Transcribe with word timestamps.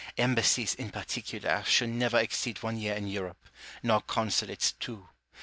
Embassies 0.17 0.73
in 0.73 0.89
particular 0.89 1.63
should 1.63 1.89
never 1.89 2.17
exceed 2.17 2.63
one 2.63 2.75
year 2.75 2.95
in 2.95 3.05
Europe, 3.07 3.47
nor 3.83 4.01
consulates 4.01 4.71
two. 4.79 5.07